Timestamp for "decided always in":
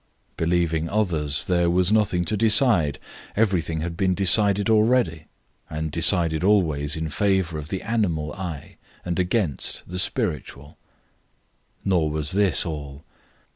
5.91-7.07